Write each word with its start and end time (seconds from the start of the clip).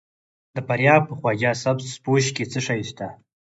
د 0.55 0.57
فاریاب 0.67 1.01
په 1.07 1.13
خواجه 1.19 1.51
سبز 1.63 1.91
پوش 2.03 2.25
کې 2.35 2.43
څه 2.51 2.59
شی 2.65 2.81
شته؟ 2.89 3.07